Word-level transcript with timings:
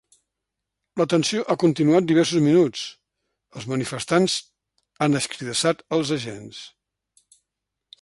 La 1.01 1.05
tensió 1.11 1.43
ha 1.53 1.57
continuat 1.63 2.07
diversos 2.13 2.41
minuts, 2.47 2.87
els 3.61 3.69
manifestants 3.75 4.41
han 5.07 5.23
escridassat 5.23 5.89
els 5.99 6.19
agents. 6.21 6.69